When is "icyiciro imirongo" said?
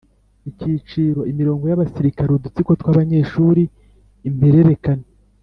0.49-1.63